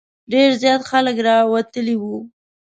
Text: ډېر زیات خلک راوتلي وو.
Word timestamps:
ډېر 0.31 0.49
زیات 0.61 0.81
خلک 0.91 1.15
راوتلي 1.27 1.95
وو. 2.01 2.17